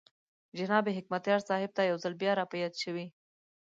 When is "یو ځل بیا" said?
1.89-2.31